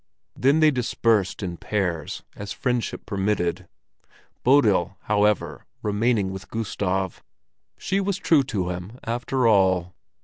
[0.35, 3.67] Then they dispersed, in pairs, as friendship permitted,
[4.43, 7.21] Bodil, however, remaining with Gustav.
[7.77, 9.93] She was true to him after all.